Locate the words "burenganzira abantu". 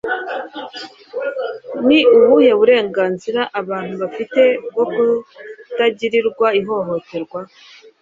2.59-3.93